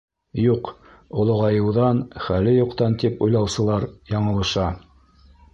Юҡ, 0.43 0.71
олоғайыуҙан, 1.23 2.01
хәле 2.29 2.55
юҡтан 2.55 2.97
тип 3.05 3.23
уйлаусылар 3.27 3.89
яңылыша. 4.17 4.67